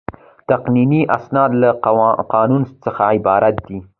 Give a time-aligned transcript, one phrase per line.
[0.49, 1.69] تقنیني اسناد له
[2.33, 3.77] قانون څخه عبارت دي.